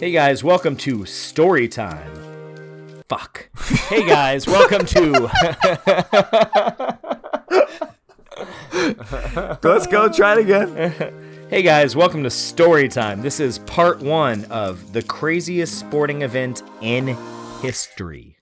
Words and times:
Hey 0.00 0.12
guys, 0.12 0.42
welcome 0.42 0.76
to 0.76 1.04
Story 1.04 1.68
Time. 1.68 2.10
Fuck. 3.06 3.50
Hey 3.90 4.02
guys, 4.06 4.46
welcome 4.46 4.86
to. 4.86 5.30
Let's 9.62 9.86
go. 9.86 10.08
Try 10.08 10.38
it 10.38 10.38
again. 10.38 11.12
hey 11.50 11.60
guys, 11.60 11.94
welcome 11.94 12.22
to 12.22 12.30
Story 12.30 12.88
Time. 12.88 13.20
This 13.20 13.40
is 13.40 13.58
part 13.58 14.00
one 14.00 14.46
of 14.46 14.94
the 14.94 15.02
craziest 15.02 15.78
sporting 15.78 16.22
event 16.22 16.62
in 16.80 17.14
history. 17.60 18.38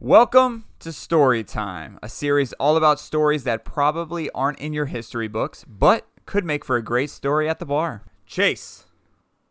Welcome 0.00 0.64
to 0.82 0.92
Story 0.92 1.44
Time, 1.44 1.96
a 2.02 2.08
series 2.08 2.52
all 2.54 2.76
about 2.76 2.98
stories 2.98 3.44
that 3.44 3.64
probably 3.64 4.28
aren't 4.30 4.58
in 4.58 4.72
your 4.72 4.86
history 4.86 5.28
books, 5.28 5.64
but 5.68 6.08
could 6.26 6.44
make 6.44 6.64
for 6.64 6.74
a 6.74 6.82
great 6.82 7.08
story 7.08 7.48
at 7.48 7.60
the 7.60 7.66
bar. 7.66 8.02
Chase, 8.26 8.86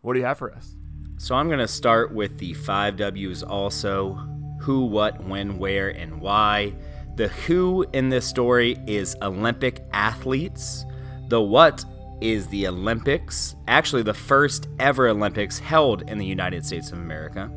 what 0.02 0.12
do 0.12 0.20
you 0.20 0.26
have 0.26 0.38
for 0.38 0.54
us? 0.54 0.76
So 1.16 1.36
I'm 1.36 1.48
going 1.48 1.60
to 1.60 1.70
start 1.70 2.14
with 2.14 2.38
the 2.38 2.54
five 2.54 2.98
W's 2.98 3.44
also 3.44 4.16
who, 4.60 4.84
what, 4.84 5.24
when, 5.24 5.58
where, 5.58 5.88
and 5.88 6.20
why. 6.20 6.74
The 7.16 7.30
who 7.30 7.86
in 7.94 8.10
this 8.10 8.28
story 8.28 8.78
is 8.86 9.16
Olympic 9.22 9.86
athletes. 9.94 10.84
The 11.30 11.42
what 11.42 11.86
is 12.20 12.46
the 12.48 12.68
Olympics, 12.68 13.56
actually, 13.70 14.04
the 14.04 14.14
first 14.14 14.68
ever 14.80 15.08
Olympics 15.08 15.60
held 15.60 16.10
in 16.10 16.18
the 16.18 16.26
United 16.26 16.66
States 16.66 16.92
of 16.92 16.98
America. 16.98 17.50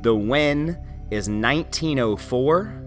The 0.00 0.14
when 0.14 0.78
is 1.10 1.28
1904. 1.28 2.81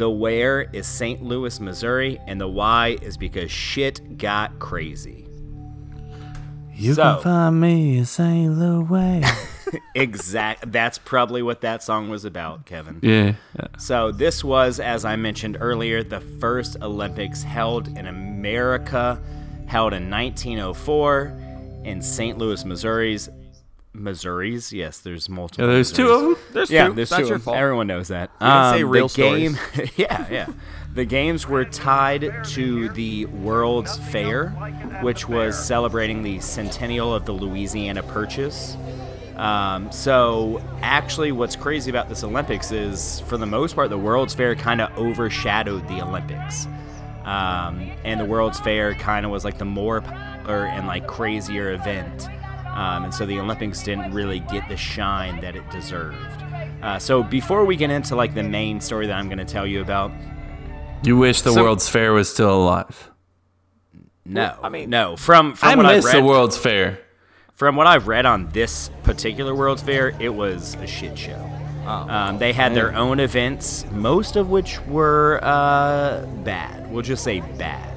The 0.00 0.08
where 0.10 0.62
is 0.72 0.86
St. 0.86 1.22
Louis, 1.22 1.60
Missouri. 1.60 2.18
And 2.26 2.40
the 2.40 2.48
why 2.48 2.96
is 3.02 3.18
because 3.18 3.50
shit 3.50 4.16
got 4.16 4.58
crazy. 4.58 5.26
You 6.74 6.94
So- 6.94 7.02
can 7.16 7.22
find 7.22 7.60
me 7.60 7.98
in 7.98 8.06
St. 8.06 8.50
Louis. 8.50 9.22
Exact. 9.94 10.72
That's 10.72 10.96
probably 10.96 11.42
what 11.42 11.60
that 11.60 11.82
song 11.82 12.08
was 12.08 12.24
about, 12.24 12.64
Kevin. 12.64 12.98
yeah. 13.02 13.34
yeah. 13.58 13.66
So 13.78 14.10
this 14.10 14.42
was, 14.42 14.80
as 14.80 15.04
I 15.04 15.16
mentioned 15.16 15.58
earlier, 15.60 16.02
the 16.02 16.20
first 16.40 16.78
Olympics 16.80 17.42
held 17.42 17.88
in 17.88 18.06
America, 18.06 19.20
held 19.66 19.92
in 19.92 20.08
1904 20.10 21.26
in 21.84 22.00
St. 22.00 22.38
Louis, 22.38 22.64
Missouri's. 22.64 23.28
Missouri's, 23.92 24.72
yes, 24.72 24.98
there's 24.98 25.28
multiple. 25.28 25.66
Yeah, 25.66 25.72
there's 25.72 25.90
two 25.92 26.10
of 26.10 26.22
them. 26.22 26.36
There's 26.52 26.70
Yeah, 26.70 26.88
two. 26.88 26.94
there's 26.94 27.10
not 27.10 27.20
two. 27.20 27.26
your 27.26 27.38
fault. 27.38 27.56
Everyone 27.56 27.86
knows 27.86 28.08
that. 28.08 28.30
can 28.38 28.74
say 28.74 28.82
Um, 28.82 28.90
real 28.90 29.08
the 29.08 29.14
game, 29.16 29.58
yeah, 29.96 30.26
yeah. 30.30 30.46
The 30.94 31.04
games 31.04 31.46
were 31.46 31.64
tied 31.64 32.32
to 32.46 32.88
the 32.90 33.26
World's 33.26 33.96
Fair, 34.10 34.48
which 35.02 35.28
was 35.28 35.58
celebrating 35.58 36.22
the 36.22 36.40
centennial 36.40 37.14
of 37.14 37.24
the 37.26 37.32
Louisiana 37.32 38.02
Purchase. 38.02 38.76
Um, 39.36 39.90
so, 39.92 40.60
actually, 40.82 41.32
what's 41.32 41.56
crazy 41.56 41.90
about 41.90 42.08
this 42.08 42.24
Olympics 42.24 42.72
is, 42.72 43.20
for 43.26 43.36
the 43.38 43.46
most 43.46 43.74
part, 43.74 43.88
the 43.90 43.98
World's 43.98 44.34
Fair 44.34 44.54
kind 44.54 44.80
of 44.80 44.96
overshadowed 44.98 45.86
the 45.88 46.02
Olympics. 46.02 46.66
Um, 47.24 47.90
and 48.04 48.18
the 48.18 48.24
World's 48.24 48.58
Fair 48.60 48.94
kind 48.94 49.24
of 49.24 49.30
was 49.32 49.44
like 49.44 49.58
the 49.58 49.64
more 49.64 50.00
popular 50.00 50.66
and 50.66 50.86
like 50.86 51.06
crazier 51.06 51.72
event. 51.72 52.28
Um, 52.80 53.04
and 53.04 53.12
so 53.14 53.26
the 53.26 53.38
Olympics 53.38 53.82
didn't 53.82 54.12
really 54.14 54.40
get 54.40 54.66
the 54.68 54.76
shine 54.76 55.40
that 55.42 55.54
it 55.54 55.68
deserved. 55.70 56.16
Uh, 56.82 56.98
so 56.98 57.22
before 57.22 57.64
we 57.66 57.76
get 57.76 57.90
into 57.90 58.16
like 58.16 58.34
the 58.34 58.42
main 58.42 58.80
story 58.80 59.06
that 59.06 59.16
I'm 59.18 59.26
going 59.26 59.38
to 59.38 59.44
tell 59.44 59.66
you 59.66 59.80
about, 59.82 60.10
You 61.02 61.16
wish 61.18 61.42
the 61.42 61.52
So- 61.52 61.62
World's 61.62 61.88
Fair 61.88 62.12
was 62.12 62.30
still 62.32 62.54
alive. 62.54 63.10
no, 64.24 64.54
I 64.62 64.68
mean- 64.70 64.88
no, 64.90 65.16
from 65.16 65.54
from 65.54 65.68
I 65.68 65.74
what 65.76 65.86
miss 65.86 66.06
I've 66.06 66.14
read, 66.14 66.22
the 66.22 66.26
World's 66.26 66.56
Fair. 66.56 66.98
from 67.54 67.76
what 67.76 67.86
I've 67.86 68.06
read 68.08 68.24
on 68.26 68.48
this 68.52 68.90
particular 69.02 69.54
World's 69.54 69.82
Fair, 69.82 70.14
it 70.18 70.32
was 70.34 70.74
a 70.80 70.86
shit 70.86 71.18
show. 71.18 71.38
Oh. 71.86 71.90
Um, 72.08 72.38
they 72.38 72.52
had 72.52 72.74
their 72.74 72.94
own 72.94 73.20
events, 73.20 73.84
most 73.92 74.36
of 74.36 74.48
which 74.50 74.80
were 74.86 75.40
uh, 75.42 76.24
bad. 76.44 76.90
We'll 76.90 77.02
just 77.02 77.24
say 77.24 77.40
bad. 77.58 77.88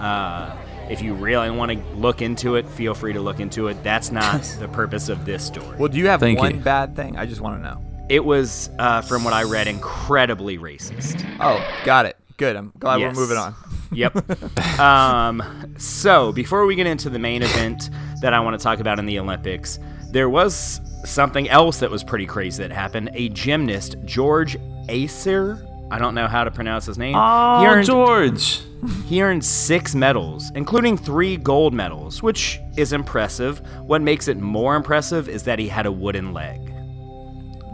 Uh, 0.00 0.56
if 0.92 1.00
you 1.00 1.14
really 1.14 1.50
want 1.50 1.72
to 1.72 1.78
look 1.96 2.20
into 2.22 2.56
it, 2.56 2.68
feel 2.68 2.94
free 2.94 3.12
to 3.14 3.20
look 3.20 3.40
into 3.40 3.68
it. 3.68 3.82
That's 3.82 4.12
not 4.12 4.42
the 4.60 4.68
purpose 4.68 5.08
of 5.08 5.24
this 5.24 5.44
story. 5.44 5.76
Well, 5.78 5.88
do 5.88 5.98
you 5.98 6.06
have 6.08 6.20
Thank 6.20 6.38
one 6.38 6.54
you. 6.56 6.60
bad 6.60 6.94
thing? 6.94 7.16
I 7.16 7.24
just 7.26 7.40
want 7.40 7.58
to 7.58 7.62
know. 7.68 7.82
It 8.08 8.24
was, 8.24 8.68
uh, 8.78 9.00
from 9.00 9.24
what 9.24 9.32
I 9.32 9.44
read, 9.44 9.66
incredibly 9.68 10.58
racist. 10.58 11.24
Oh, 11.40 11.64
got 11.84 12.04
it. 12.06 12.16
Good. 12.36 12.56
I'm 12.56 12.72
glad 12.78 13.00
Yes. 13.00 13.14
we're 13.16 13.22
moving 13.22 13.38
on. 13.38 13.54
Yep. 13.92 14.78
um, 14.80 15.74
so 15.78 16.32
before 16.32 16.66
we 16.66 16.74
get 16.74 16.86
into 16.86 17.08
the 17.10 17.18
main 17.18 17.42
event 17.42 17.90
that 18.20 18.34
I 18.34 18.40
want 18.40 18.58
to 18.58 18.62
talk 18.62 18.80
about 18.80 18.98
in 18.98 19.06
the 19.06 19.18
Olympics, 19.18 19.78
there 20.10 20.28
was 20.28 20.80
something 21.04 21.48
else 21.48 21.78
that 21.80 21.90
was 21.90 22.04
pretty 22.04 22.26
crazy 22.26 22.62
that 22.62 22.70
happened. 22.72 23.10
A 23.14 23.28
gymnast, 23.30 23.96
George 24.04 24.56
Acer, 24.88 25.66
I 25.92 25.98
don't 25.98 26.14
know 26.14 26.26
how 26.26 26.42
to 26.44 26.50
pronounce 26.50 26.86
his 26.86 26.96
name. 26.96 27.14
Oh, 27.16 27.60
he 27.60 27.66
earned, 27.66 27.84
George. 27.86 28.60
he 29.06 29.22
earned 29.22 29.44
six 29.44 29.94
medals, 29.94 30.50
including 30.54 30.96
three 30.96 31.36
gold 31.36 31.74
medals, 31.74 32.22
which 32.22 32.58
is 32.78 32.94
impressive. 32.94 33.60
What 33.82 34.00
makes 34.00 34.26
it 34.26 34.38
more 34.38 34.74
impressive 34.74 35.28
is 35.28 35.42
that 35.42 35.58
he 35.58 35.68
had 35.68 35.84
a 35.84 35.92
wooden 35.92 36.32
leg. 36.32 36.58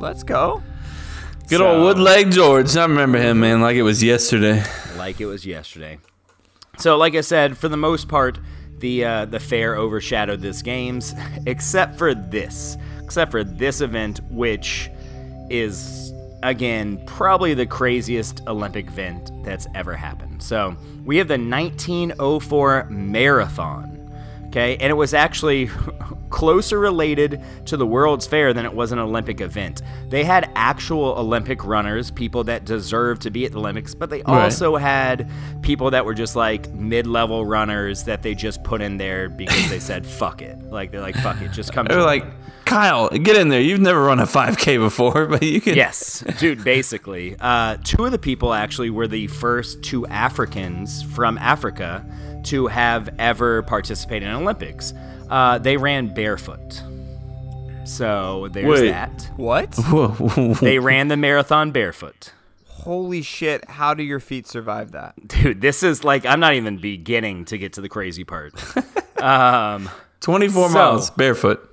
Let's 0.00 0.24
go. 0.24 0.62
Good 1.48 1.58
So- 1.58 1.68
old 1.68 1.82
wood 1.84 1.98
leg 1.98 2.32
George. 2.32 2.76
I 2.76 2.82
remember 2.82 3.18
him, 3.18 3.38
man, 3.40 3.60
like 3.60 3.76
it 3.76 3.82
was 3.82 4.02
yesterday. 4.02 4.64
like 4.96 5.20
it 5.20 5.26
was 5.26 5.46
yesterday. 5.46 5.98
So, 6.78 6.96
like 6.96 7.14
I 7.14 7.20
said, 7.22 7.56
for 7.56 7.68
the 7.68 7.76
most 7.76 8.08
part, 8.08 8.38
the 8.78 9.04
uh, 9.04 9.24
the 9.26 9.40
fair 9.40 9.76
overshadowed 9.76 10.40
this 10.42 10.60
games, 10.62 11.14
except 11.46 11.96
for 11.96 12.14
this, 12.14 12.76
except 13.02 13.30
for 13.30 13.44
this 13.44 13.80
event, 13.80 14.20
which 14.30 14.90
is 15.50 16.12
again 16.42 17.02
probably 17.06 17.54
the 17.54 17.66
craziest 17.66 18.42
Olympic 18.46 18.86
event 18.88 19.30
that's 19.44 19.66
ever 19.74 19.94
happened. 19.94 20.42
So 20.42 20.76
we 21.04 21.16
have 21.18 21.28
the 21.28 21.38
1904 21.38 22.86
marathon. 22.90 23.94
Okay, 24.46 24.78
and 24.78 24.90
it 24.90 24.94
was 24.94 25.12
actually 25.12 25.68
closer 26.30 26.78
related 26.78 27.42
to 27.66 27.76
the 27.76 27.86
World's 27.86 28.26
Fair 28.26 28.54
than 28.54 28.64
it 28.64 28.72
was 28.72 28.92
an 28.92 28.98
Olympic 28.98 29.42
event. 29.42 29.82
They 30.08 30.24
had 30.24 30.50
actual 30.54 31.04
Olympic 31.18 31.62
runners, 31.66 32.10
people 32.10 32.44
that 32.44 32.64
deserved 32.64 33.20
to 33.22 33.30
be 33.30 33.44
at 33.44 33.52
the 33.52 33.58
Olympics, 33.58 33.94
but 33.94 34.08
they 34.08 34.22
Right. 34.22 34.44
also 34.44 34.76
had 34.76 35.28
people 35.60 35.90
that 35.90 36.06
were 36.06 36.14
just 36.14 36.34
like 36.34 36.70
mid-level 36.72 37.44
runners 37.44 38.04
that 38.04 38.22
they 38.22 38.34
just 38.34 38.64
put 38.64 38.80
in 38.80 38.96
there 38.96 39.28
because 39.28 39.68
they 39.68 39.78
said 39.80 40.06
fuck 40.20 40.40
it. 40.40 40.58
Like 40.70 40.92
they're 40.92 41.02
like 41.02 41.16
fuck 41.16 41.42
it, 41.42 41.52
just 41.52 41.74
come. 41.74 41.86
They 41.86 41.96
were 41.96 42.02
like, 42.02 42.24
Kyle, 42.68 43.08
get 43.08 43.36
in 43.36 43.48
there. 43.48 43.60
You've 43.60 43.80
never 43.80 44.02
run 44.04 44.18
a 44.20 44.26
5K 44.26 44.78
before, 44.78 45.26
but 45.26 45.42
you 45.42 45.60
can. 45.60 45.74
Yes, 45.74 46.22
dude, 46.38 46.62
basically. 46.64 47.34
Uh, 47.40 47.78
two 47.84 48.04
of 48.04 48.12
the 48.12 48.18
people 48.18 48.52
actually 48.54 48.90
were 48.90 49.08
the 49.08 49.26
first 49.28 49.82
two 49.82 50.06
Africans 50.06 51.02
from 51.02 51.38
Africa 51.38 52.04
to 52.44 52.66
have 52.66 53.08
ever 53.18 53.62
participated 53.62 54.28
in 54.28 54.34
Olympics. 54.34 54.92
Uh, 55.30 55.58
they 55.58 55.76
ran 55.76 56.12
barefoot. 56.14 56.82
So 57.84 58.48
there's 58.52 58.80
Wait. 58.82 58.90
that. 58.90 59.30
What? 59.36 59.72
They 60.60 60.78
ran 60.78 61.08
the 61.08 61.16
marathon 61.16 61.70
barefoot. 61.72 62.32
Holy 62.66 63.22
shit. 63.22 63.68
How 63.68 63.94
do 63.94 64.02
your 64.02 64.20
feet 64.20 64.46
survive 64.46 64.92
that? 64.92 65.14
Dude, 65.26 65.60
this 65.60 65.82
is 65.82 66.04
like, 66.04 66.24
I'm 66.26 66.40
not 66.40 66.54
even 66.54 66.78
beginning 66.78 67.46
to 67.46 67.58
get 67.58 67.72
to 67.74 67.80
the 67.80 67.88
crazy 67.88 68.24
part. 68.24 68.52
um, 69.22 69.88
24 70.20 70.68
So- 70.68 70.74
miles 70.74 71.10
barefoot. 71.10 71.67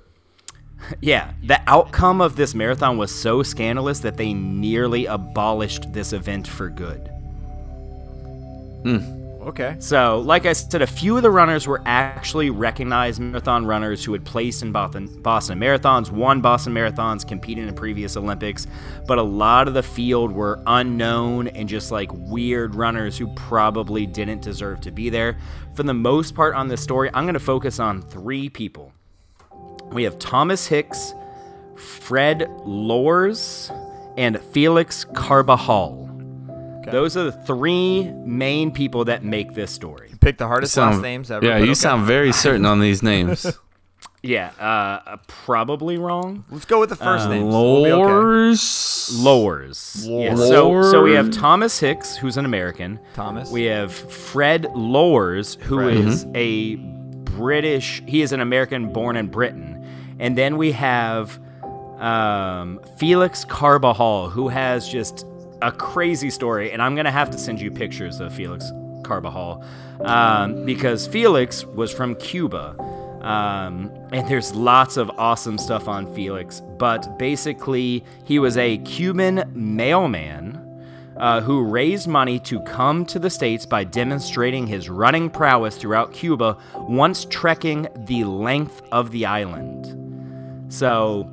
Yeah, 1.00 1.32
the 1.42 1.60
outcome 1.66 2.20
of 2.20 2.36
this 2.36 2.54
marathon 2.54 2.98
was 2.98 3.14
so 3.14 3.42
scandalous 3.42 4.00
that 4.00 4.16
they 4.16 4.32
nearly 4.32 5.06
abolished 5.06 5.92
this 5.92 6.12
event 6.12 6.46
for 6.46 6.68
good. 6.68 7.08
Hmm. 8.82 9.16
Okay. 9.46 9.76
So, 9.78 10.18
like 10.18 10.44
I 10.44 10.52
said, 10.52 10.82
a 10.82 10.88
few 10.88 11.16
of 11.16 11.22
the 11.22 11.30
runners 11.30 11.68
were 11.68 11.80
actually 11.86 12.50
recognized 12.50 13.20
marathon 13.20 13.64
runners 13.64 14.04
who 14.04 14.12
had 14.12 14.24
placed 14.24 14.62
in 14.62 14.72
Boston, 14.72 15.06
Boston 15.22 15.60
marathons, 15.60 16.10
won 16.10 16.40
Boston 16.40 16.74
marathons, 16.74 17.26
competed 17.26 17.68
in 17.68 17.74
previous 17.76 18.16
Olympics, 18.16 18.66
but 19.06 19.18
a 19.18 19.22
lot 19.22 19.68
of 19.68 19.74
the 19.74 19.84
field 19.84 20.32
were 20.32 20.60
unknown 20.66 21.46
and 21.46 21.68
just 21.68 21.92
like 21.92 22.10
weird 22.12 22.74
runners 22.74 23.16
who 23.16 23.28
probably 23.34 24.04
didn't 24.04 24.42
deserve 24.42 24.80
to 24.80 24.90
be 24.90 25.10
there. 25.10 25.38
For 25.74 25.84
the 25.84 25.94
most 25.94 26.34
part 26.34 26.56
on 26.56 26.66
this 26.66 26.82
story, 26.82 27.08
I'm 27.14 27.22
going 27.22 27.34
to 27.34 27.40
focus 27.40 27.78
on 27.78 28.02
three 28.02 28.48
people. 28.48 28.92
We 29.92 30.02
have 30.04 30.18
Thomas 30.18 30.66
Hicks, 30.66 31.14
Fred 31.76 32.48
Lorz, 32.64 33.70
and 34.16 34.40
Felix 34.40 35.04
Carvajal. 35.14 36.04
Those 36.90 37.16
are 37.16 37.24
the 37.24 37.32
three 37.32 38.04
main 38.24 38.70
people 38.70 39.04
that 39.06 39.24
make 39.24 39.54
this 39.54 39.72
story. 39.72 40.12
Pick 40.20 40.38
the 40.38 40.46
hardest 40.46 40.72
Sound- 40.74 40.96
last 40.96 41.02
names 41.02 41.30
ever. 41.32 41.44
yeah, 41.44 41.56
you 41.58 41.64
okay. 41.64 41.74
sound 41.74 42.04
very 42.06 42.30
certain 42.32 42.64
on 42.64 42.80
these 42.80 43.02
names. 43.02 43.46
Yeah, 44.22 44.50
uh, 44.58 45.18
probably 45.28 45.98
wrong. 45.98 46.44
Let's 46.50 46.64
go 46.64 46.80
with 46.80 46.88
the 46.88 46.96
Uh, 46.96 47.04
first 47.04 47.28
name. 47.28 47.46
We'll 47.46 47.84
be 47.84 47.92
okay. 47.92 48.02
Lores. 48.02 49.22
Lowers. 49.22 50.04
Yeah, 50.08 50.34
so, 50.34 50.82
so 50.82 51.02
we 51.04 51.12
have 51.12 51.30
Thomas 51.30 51.78
Hicks, 51.78 52.16
who's 52.16 52.36
an 52.36 52.44
American. 52.44 52.98
Thomas. 53.14 53.52
We 53.52 53.64
have 53.64 53.92
Fred 53.92 54.66
Lowers, 54.74 55.56
who 55.62 55.76
Fred. 55.76 55.96
is 55.98 56.26
a 56.34 56.74
British. 56.74 58.02
He 58.06 58.20
is 58.20 58.32
an 58.32 58.40
American 58.40 58.92
born 58.92 59.16
in 59.16 59.28
Britain. 59.28 59.75
And 60.18 60.36
then 60.36 60.56
we 60.56 60.72
have 60.72 61.38
um, 61.98 62.80
Felix 62.96 63.44
Carvajal, 63.44 64.30
who 64.30 64.48
has 64.48 64.88
just 64.88 65.26
a 65.62 65.72
crazy 65.72 66.30
story. 66.30 66.72
And 66.72 66.82
I'm 66.82 66.94
gonna 66.94 67.10
have 67.10 67.30
to 67.30 67.38
send 67.38 67.60
you 67.60 67.70
pictures 67.70 68.20
of 68.20 68.32
Felix 68.34 68.70
Carvajal 69.02 69.64
um, 70.00 70.64
because 70.64 71.06
Felix 71.06 71.64
was 71.64 71.92
from 71.92 72.14
Cuba. 72.16 72.76
Um, 73.22 73.90
and 74.12 74.28
there's 74.28 74.54
lots 74.54 74.96
of 74.96 75.10
awesome 75.18 75.58
stuff 75.58 75.88
on 75.88 76.14
Felix, 76.14 76.60
but 76.78 77.18
basically, 77.18 78.04
he 78.24 78.38
was 78.38 78.56
a 78.56 78.78
Cuban 78.78 79.50
mailman 79.52 80.62
uh, 81.16 81.40
who 81.40 81.64
raised 81.64 82.06
money 82.06 82.38
to 82.40 82.60
come 82.60 83.04
to 83.06 83.18
the 83.18 83.30
States 83.30 83.66
by 83.66 83.82
demonstrating 83.82 84.66
his 84.66 84.88
running 84.88 85.28
prowess 85.28 85.76
throughout 85.76 86.12
Cuba, 86.12 86.56
once 86.74 87.24
trekking 87.24 87.88
the 87.96 88.22
length 88.24 88.80
of 88.92 89.10
the 89.10 89.26
island. 89.26 90.05
So 90.68 91.30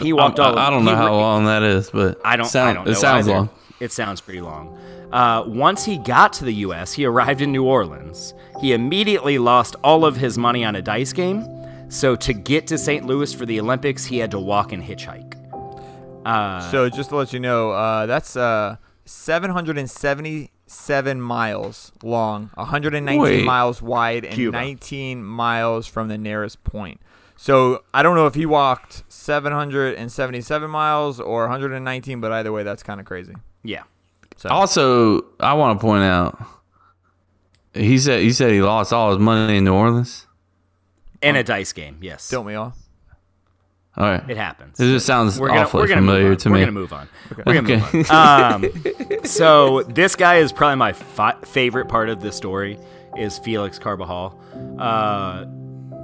he 0.00 0.12
walked 0.12 0.38
all. 0.38 0.58
I, 0.58 0.66
I 0.66 0.70
don't 0.70 0.84
know 0.84 0.94
how 0.96 1.06
ra- 1.06 1.16
long 1.20 1.44
that 1.46 1.62
is, 1.62 1.90
but 1.90 2.20
I 2.24 2.36
don't. 2.36 2.46
Sound, 2.46 2.70
I 2.70 2.72
don't 2.74 2.84
know 2.86 2.90
it 2.92 2.96
sounds 2.96 3.28
either. 3.28 3.38
long. 3.38 3.48
It 3.80 3.92
sounds 3.92 4.20
pretty 4.20 4.40
long. 4.40 4.76
Uh, 5.12 5.44
once 5.46 5.84
he 5.84 5.98
got 5.98 6.32
to 6.34 6.44
the 6.44 6.52
U.S., 6.54 6.92
he 6.92 7.04
arrived 7.06 7.40
in 7.40 7.50
New 7.52 7.64
Orleans. 7.64 8.34
He 8.60 8.72
immediately 8.72 9.38
lost 9.38 9.76
all 9.82 10.04
of 10.04 10.16
his 10.16 10.36
money 10.36 10.64
on 10.64 10.76
a 10.76 10.82
dice 10.82 11.12
game. 11.12 11.46
So 11.88 12.14
to 12.16 12.32
get 12.34 12.66
to 12.66 12.76
St. 12.76 13.06
Louis 13.06 13.32
for 13.32 13.46
the 13.46 13.58
Olympics, 13.60 14.04
he 14.04 14.18
had 14.18 14.30
to 14.32 14.38
walk 14.38 14.72
and 14.72 14.82
hitchhike. 14.82 15.34
Uh, 16.26 16.60
So 16.70 16.90
just 16.90 17.08
to 17.10 17.16
let 17.16 17.32
you 17.32 17.40
know, 17.40 17.70
uh, 17.70 18.04
that's 18.04 18.36
uh, 18.36 18.76
777 19.06 21.20
miles 21.20 21.92
long, 22.02 22.50
119 22.54 23.20
Wait. 23.20 23.44
miles 23.44 23.80
wide, 23.80 24.24
and 24.24 24.34
Cuba. 24.34 24.56
19 24.58 25.24
miles 25.24 25.86
from 25.86 26.08
the 26.08 26.18
nearest 26.18 26.64
point. 26.64 27.00
So 27.40 27.84
I 27.94 28.02
don't 28.02 28.16
know 28.16 28.26
if 28.26 28.34
he 28.34 28.46
walked 28.46 29.04
777 29.08 30.68
miles 30.70 31.20
or 31.20 31.42
119, 31.42 32.20
but 32.20 32.32
either 32.32 32.50
way, 32.50 32.64
that's 32.64 32.82
kind 32.82 32.98
of 33.00 33.06
crazy. 33.06 33.34
yeah. 33.62 33.84
So 34.36 34.48
Also, 34.50 35.22
I 35.40 35.54
want 35.54 35.78
to 35.78 35.84
point 35.84 36.02
out. 36.04 36.36
He 37.74 37.98
said 37.98 38.22
he 38.22 38.32
said 38.32 38.50
he 38.52 38.60
lost 38.62 38.92
all 38.92 39.10
his 39.10 39.18
money 39.18 39.56
in 39.58 39.64
New 39.64 39.74
Orleans. 39.74 40.26
In 41.22 41.36
a 41.36 41.42
dice 41.44 41.72
game, 41.72 41.98
yes. 42.00 42.28
don't 42.28 42.44
we 42.44 42.54
all? 42.54 42.74
All 43.96 44.04
right, 44.04 44.22
It 44.30 44.36
happens. 44.36 44.78
It 44.78 44.84
just 44.92 45.06
sounds 45.06 45.40
we're 45.40 45.48
gonna, 45.48 45.60
awfully 45.62 45.82
we're 45.82 45.88
gonna 45.88 46.00
familiar 46.02 46.22
move 46.22 46.32
on. 46.32 46.38
to 46.38 46.48
we're 46.50 46.54
me. 46.54 46.60
gonna 46.60 46.72
move 46.72 46.92
on. 46.92 47.08
We're 47.46 47.54
gonna 47.54 47.92
move 47.92 48.10
on. 48.10 48.64
Um, 48.64 49.24
so 49.24 49.82
this 49.84 50.14
guy 50.14 50.36
is 50.36 50.52
probably 50.52 50.76
my 50.76 50.92
fi- 50.92 51.36
favorite 51.44 51.86
part 51.88 52.08
of 52.08 52.20
this 52.20 52.36
story 52.36 52.78
is 53.16 53.38
Felix 53.40 53.78
Carvajal. 53.78 54.38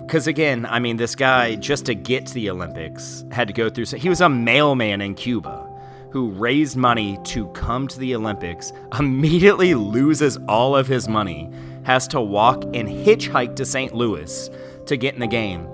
Because 0.07 0.27
again, 0.27 0.67
I 0.67 0.79
mean, 0.81 0.97
this 0.97 1.15
guy 1.15 1.55
just 1.57 1.87
to 1.87 1.95
get 1.95 2.27
to 2.27 2.35
the 2.35 2.51
Olympics 2.51 3.25
had 3.33 3.49
to 3.49 3.55
go 3.55 3.71
through. 3.71 3.87
So 3.87 3.97
he 3.97 4.09
was 4.09 4.21
a 4.21 4.29
mailman 4.29 5.01
in 5.01 5.15
Cuba 5.15 5.71
who 6.11 6.31
raised 6.31 6.77
money 6.77 7.19
to 7.25 7.49
come 7.49 7.89
to 7.89 7.99
the 7.99 8.15
Olympics. 8.15 8.73
Immediately 8.99 9.75
loses 9.75 10.37
all 10.49 10.77
of 10.77 10.87
his 10.87 11.09
money, 11.09 11.51
has 11.85 12.07
to 12.09 12.21
walk 12.21 12.63
and 12.65 12.89
hitchhike 12.89 13.57
to 13.57 13.65
St. 13.65 13.95
Louis 13.95 14.51
to 14.87 14.97
get 14.97 15.15
in 15.15 15.21
the 15.21 15.27
game. 15.27 15.67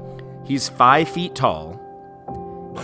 He's 0.44 0.68
five 0.68 1.08
feet 1.08 1.34
tall. 1.34 1.78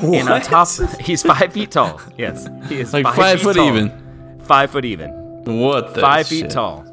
And 0.02 0.28
on 0.28 0.42
top, 0.42 0.68
he's 1.00 1.22
five 1.22 1.52
feet 1.52 1.70
tall. 1.70 2.00
Yes, 2.18 2.46
he 2.68 2.80
is 2.80 2.92
like 2.92 3.04
five, 3.04 3.16
five, 3.16 3.40
foot 3.40 3.56
tall. 3.56 3.68
even. 3.68 4.38
Five 4.40 4.70
foot 4.72 4.84
even. 4.84 5.10
What 5.44 5.94
the 5.94 6.00
five 6.00 6.26
shit? 6.26 6.42
feet 6.42 6.50
tall. 6.50 6.84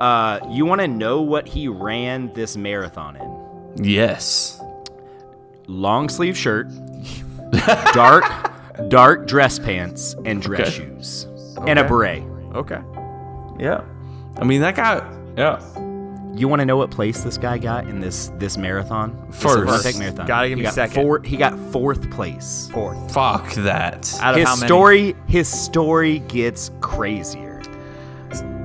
Uh, 0.00 0.40
you 0.50 0.64
want 0.64 0.80
to 0.80 0.88
know 0.88 1.20
what 1.20 1.48
he 1.48 1.68
ran 1.68 2.32
this 2.34 2.56
marathon 2.56 3.16
in? 3.16 3.35
Yes. 3.76 4.60
Long 5.66 6.08
sleeve 6.08 6.36
shirt, 6.36 6.68
dark, 7.92 8.24
dark 8.88 9.26
dress 9.26 9.58
pants, 9.58 10.14
and 10.24 10.40
dress 10.40 10.68
Okay. 10.78 10.86
shoes, 10.86 11.26
and 11.66 11.78
a 11.78 11.84
beret. 11.84 12.22
Okay. 12.54 12.80
Yeah. 13.58 13.82
I 14.38 14.44
mean 14.44 14.60
that 14.60 14.76
guy. 14.76 15.02
Yeah. 15.36 15.60
You 16.34 16.48
want 16.48 16.60
to 16.60 16.66
know 16.66 16.76
what 16.76 16.90
place 16.90 17.22
this 17.22 17.38
guy 17.38 17.56
got 17.58 17.88
in 17.88 17.98
this 18.00 18.30
this 18.38 18.56
marathon? 18.58 19.16
First. 19.32 19.56
Olympic 19.68 19.98
marathon. 19.98 20.26
Gotta 20.26 20.48
give 20.50 20.58
he 20.58 20.62
me 20.62 20.66
got 20.66 20.74
second. 20.74 20.94
Four, 21.02 21.20
he 21.22 21.36
got 21.36 21.58
fourth 21.72 22.10
place. 22.10 22.68
Fourth. 22.72 23.12
Fuck 23.12 23.52
that. 23.54 24.12
Out 24.20 24.34
of 24.34 24.40
his 24.40 24.48
how 24.48 24.56
many? 24.56 24.66
story 24.68 25.16
his 25.26 25.48
story 25.48 26.18
gets 26.28 26.70
crazier. 26.80 27.45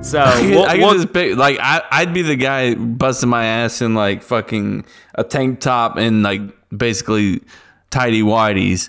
So 0.02 0.20
I 0.20 0.40
could, 0.40 0.50
we'll- 0.50 0.64
I 0.64 0.72
could 0.72 0.80
we'll- 0.80 0.94
just 0.94 1.12
pick, 1.12 1.36
like 1.36 1.58
I, 1.60 1.82
I'd 1.90 2.12
be 2.12 2.22
the 2.22 2.36
guy 2.36 2.74
busting 2.74 3.28
my 3.28 3.44
ass 3.44 3.80
in 3.80 3.94
like 3.94 4.22
fucking 4.22 4.84
a 5.14 5.24
tank 5.24 5.60
top 5.60 5.96
and 5.96 6.22
like 6.22 6.40
basically 6.76 7.40
tidy 7.90 8.22
whities, 8.22 8.88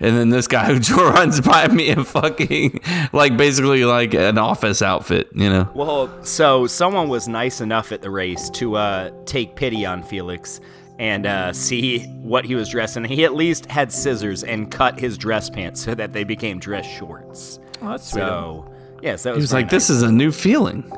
and 0.00 0.16
then 0.16 0.30
this 0.30 0.48
guy 0.48 0.72
who 0.78 1.08
runs 1.10 1.40
by 1.42 1.68
me 1.68 1.88
in 1.88 2.04
fucking 2.04 2.80
like 3.12 3.36
basically 3.36 3.84
like 3.84 4.14
an 4.14 4.38
office 4.38 4.80
outfit, 4.80 5.28
you 5.34 5.50
know. 5.50 5.70
well, 5.74 6.24
so 6.24 6.66
someone 6.66 7.08
was 7.08 7.28
nice 7.28 7.60
enough 7.60 7.92
at 7.92 8.00
the 8.00 8.10
race 8.10 8.48
to 8.50 8.76
uh, 8.76 9.10
take 9.26 9.56
pity 9.56 9.84
on 9.84 10.02
Felix 10.02 10.60
and 10.98 11.26
uh, 11.26 11.52
see 11.52 12.06
what 12.22 12.46
he 12.46 12.54
was 12.54 12.70
dressing. 12.70 13.04
He 13.04 13.24
at 13.26 13.34
least 13.34 13.70
had 13.70 13.92
scissors 13.92 14.42
and 14.42 14.70
cut 14.70 14.98
his 14.98 15.18
dress 15.18 15.50
pants 15.50 15.82
so 15.84 15.94
that 15.94 16.14
they 16.14 16.24
became 16.24 16.58
dress 16.58 16.86
shorts. 16.86 17.60
Oh, 17.82 17.90
that's 17.90 18.10
sweet. 18.10 18.22
Of 18.98 19.04
him. 19.04 19.08
So 19.08 19.08
yes, 19.10 19.22
that 19.24 19.34
was. 19.34 19.38
He 19.38 19.42
was 19.42 19.50
very 19.50 19.62
like, 19.62 19.70
"This 19.70 19.90
is 19.90 20.02
a 20.02 20.10
new 20.12 20.32
feeling." 20.32 20.90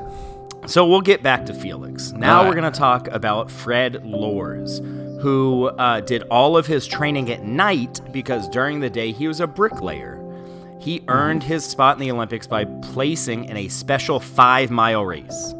So 0.65 0.85
we'll 0.87 1.01
get 1.01 1.23
back 1.23 1.45
to 1.47 1.53
Felix. 1.53 2.11
Now 2.11 2.37
All 2.37 2.43
right. 2.43 2.49
we're 2.49 2.59
going 2.61 2.71
to 2.71 2.77
talk 2.77 3.07
about 3.07 3.49
Fred 3.49 4.05
Lorz, 4.05 4.79
who 5.21 5.67
uh, 5.67 6.01
did 6.01 6.23
all 6.23 6.57
of 6.57 6.67
his 6.67 6.85
training 6.85 7.31
at 7.31 7.43
night 7.43 8.01
because 8.11 8.47
during 8.49 8.79
the 8.79 8.89
day 8.89 9.11
he 9.11 9.27
was 9.27 9.39
a 9.39 9.47
bricklayer. 9.47 10.17
He 10.79 11.03
earned 11.07 11.43
his 11.43 11.65
spot 11.65 11.95
in 11.97 12.01
the 12.01 12.11
Olympics 12.11 12.47
by 12.47 12.65
placing 12.65 13.45
in 13.45 13.57
a 13.57 13.67
special 13.67 14.19
five 14.19 14.69
mile 14.69 15.05
race. 15.05 15.53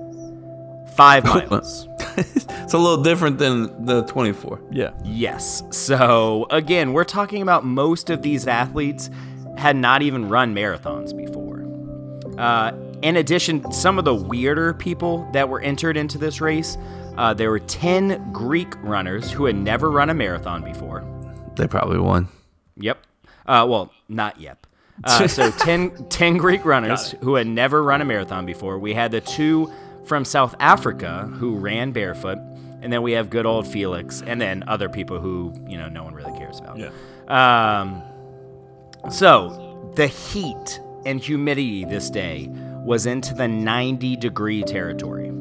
Five 0.96 1.24
miles. 1.50 1.88
It's 2.18 2.74
a 2.74 2.78
little 2.78 3.02
different 3.02 3.38
than 3.38 3.86
the 3.86 4.04
24. 4.04 4.62
Yeah. 4.72 4.92
Yes. 5.04 5.64
So 5.72 6.46
again, 6.52 6.94
we're 6.94 7.04
talking 7.04 7.42
about 7.42 7.66
most 7.66 8.10
of 8.10 8.22
these 8.22 8.48
athletes 8.48 9.10
had 9.58 9.76
not 9.76 10.02
even 10.02 10.30
run 10.30 10.54
marathons 10.54 11.16
before. 11.16 11.49
Uh, 12.40 12.72
in 13.02 13.18
addition, 13.18 13.70
some 13.72 14.00
of 14.00 14.06
the 14.06 14.16
weirder 14.16 14.74
people 14.74 15.30
that 15.34 15.50
were 15.50 15.60
entered 15.60 15.98
into 15.98 16.18
this 16.18 16.40
race, 16.40 16.78
uh, 17.18 17.34
there 17.34 17.50
were 17.50 17.60
10 17.60 18.32
Greek 18.32 18.74
runners 18.82 19.30
who 19.30 19.46
had 19.46 19.58
never 19.58 19.92
run 19.92 20.10
a 20.10 20.14
marathon 20.14 20.64
before. 20.64 21.04
They 21.58 21.68
probably 21.68 22.00
won. 22.00 22.30
Yep. 22.78 22.98
Uh, 23.46 23.66
well, 23.70 23.92
not 24.08 24.40
yep. 24.40 24.66
Uh, 25.04 25.28
so 25.28 25.52
10, 25.60 26.08
10 26.10 26.38
Greek 26.38 26.64
runners 26.64 27.12
who 27.22 27.36
had 27.36 27.46
never 27.46 27.84
run 27.84 28.02
a 28.02 28.06
marathon 28.06 28.46
before. 28.46 28.80
We 28.80 28.94
had 28.94 29.12
the 29.12 29.22
two 29.22 29.70
from 30.06 30.24
South 30.24 30.56
Africa 30.62 31.30
who 31.36 31.56
ran 31.58 31.92
barefoot, 31.92 32.38
and 32.82 32.92
then 32.92 33.02
we 33.02 33.12
have 33.14 33.30
good 33.30 33.46
old 33.46 33.68
Felix, 33.68 34.22
and 34.22 34.40
then 34.40 34.64
other 34.68 34.88
people 34.88 35.20
who 35.20 35.54
you 35.68 35.78
know 35.78 35.90
no 35.90 36.04
one 36.04 36.14
really 36.14 36.38
cares 36.38 36.60
about. 36.60 36.78
Yeah. 36.78 36.90
Um, 37.28 38.02
so 39.12 39.92
the 39.96 40.08
heat 40.08 40.80
and 41.06 41.20
humidity 41.20 41.86
this 41.86 42.10
day 42.10 42.50
was 42.84 43.06
into 43.06 43.34
the 43.34 43.48
90 43.48 44.16
degree 44.18 44.64
territory. 44.64 45.32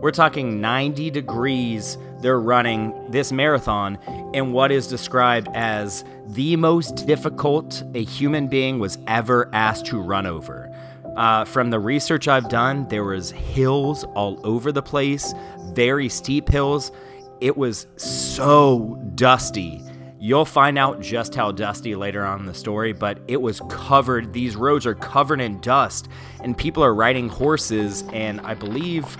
We're 0.00 0.10
talking 0.10 0.60
90 0.60 1.10
degrees. 1.10 1.96
They're 2.20 2.40
running 2.40 3.10
this 3.10 3.32
marathon 3.32 3.98
in 4.34 4.52
what 4.52 4.70
is 4.70 4.86
described 4.86 5.48
as 5.54 6.04
the 6.28 6.56
most 6.56 7.06
difficult 7.06 7.82
a 7.94 8.04
human 8.04 8.46
being 8.46 8.78
was 8.78 8.98
ever 9.06 9.48
asked 9.52 9.86
to 9.86 10.00
run 10.00 10.26
over. 10.26 10.70
Uh, 11.16 11.46
from 11.46 11.70
the 11.70 11.78
research 11.78 12.28
I've 12.28 12.48
done, 12.50 12.86
there 12.88 13.04
was 13.04 13.30
hills 13.30 14.04
all 14.14 14.38
over 14.44 14.70
the 14.70 14.82
place, 14.82 15.32
very 15.72 16.10
steep 16.10 16.48
hills. 16.48 16.92
It 17.40 17.56
was 17.56 17.86
so 17.96 19.00
dusty. 19.14 19.82
You'll 20.18 20.46
find 20.46 20.78
out 20.78 21.00
just 21.00 21.34
how 21.34 21.52
dusty 21.52 21.94
later 21.94 22.24
on 22.24 22.40
in 22.40 22.46
the 22.46 22.54
story, 22.54 22.92
but 22.92 23.18
it 23.28 23.40
was 23.40 23.60
covered. 23.68 24.32
These 24.32 24.56
roads 24.56 24.86
are 24.86 24.94
covered 24.94 25.40
in 25.40 25.60
dust, 25.60 26.08
and 26.42 26.56
people 26.56 26.82
are 26.82 26.94
riding 26.94 27.28
horses. 27.28 28.02
And 28.12 28.40
I 28.40 28.54
believe 28.54 29.16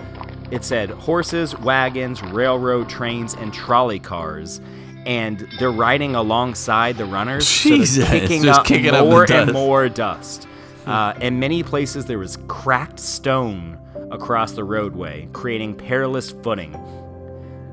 it 0.49 0.63
said 0.63 0.89
horses, 0.89 1.55
wagons, 1.59 2.23
railroad 2.23 2.89
trains, 2.89 3.35
and 3.35 3.53
trolley 3.53 3.99
cars. 3.99 4.59
And 5.05 5.47
they're 5.59 5.71
riding 5.71 6.15
alongside 6.15 6.97
the 6.97 7.05
runners, 7.05 7.49
Jesus, 7.49 8.03
so 8.03 8.11
kicking 8.11 8.43
just 8.43 8.59
up 8.61 8.65
kicking 8.65 8.93
up 8.93 9.05
more 9.05 9.31
and 9.31 9.53
more 9.53 9.87
dust. 9.89 10.47
Uh, 10.85 11.13
in 11.21 11.39
many 11.39 11.63
places, 11.63 12.05
there 12.05 12.19
was 12.19 12.37
cracked 12.47 12.99
stone 12.99 13.77
across 14.11 14.53
the 14.53 14.63
roadway, 14.63 15.27
creating 15.31 15.75
perilous 15.75 16.31
footing. 16.31 16.75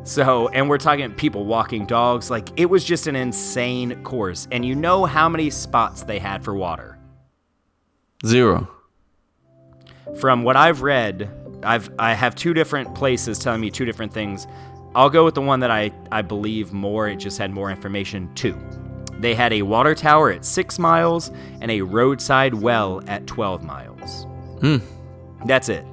So, 0.05 0.49
and 0.49 0.69
we're 0.69 0.79
talking 0.79 1.11
people 1.15 1.47
walking 1.47 1.87
dogs. 1.87 2.31
Like, 2.31 2.49
it 2.61 2.67
was 2.67 2.85
just 2.85 3.07
an 3.07 3.17
insane 3.17 4.03
course. 4.05 4.47
And 4.53 4.65
you 4.65 4.75
know 4.75 5.07
how 5.07 5.29
many 5.29 5.49
spots 5.49 6.03
they 6.03 6.19
had 6.19 6.45
for 6.45 6.55
water? 6.55 6.99
Zero. 8.25 8.69
From 10.21 10.43
what 10.43 10.57
I've 10.57 10.83
read, 10.83 11.31
I've 11.63 11.91
I 11.99 12.13
have 12.13 12.35
two 12.35 12.53
different 12.55 12.95
places 12.95 13.39
telling 13.39 13.61
me 13.61 13.71
two 13.71 13.85
different 13.87 14.13
things. 14.13 14.47
I'll 14.95 15.11
go 15.11 15.25
with 15.25 15.35
the 15.35 15.41
one 15.41 15.61
that 15.61 15.71
I, 15.71 15.91
I 16.13 16.23
believe 16.23 16.73
more. 16.73 17.09
It 17.09 17.17
just 17.17 17.39
had 17.39 17.51
more 17.51 17.71
information. 17.71 18.33
Two. 18.35 18.57
They 19.19 19.35
had 19.35 19.53
a 19.53 19.63
water 19.63 19.95
tower 19.95 20.31
at 20.31 20.45
six 20.45 20.79
miles 20.79 21.33
and 21.61 21.71
a 21.71 21.81
roadside 21.81 22.55
well 22.55 23.03
at 23.07 23.27
12 23.27 23.63
miles. 23.65 24.27
That's 25.47 25.69
it. 25.69 25.85